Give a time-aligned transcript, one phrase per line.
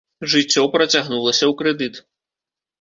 [0.33, 2.05] Жыццё працягнулася ў крэдыт.